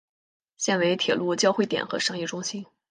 [0.57, 2.65] 现为铁路交会点和商业中心。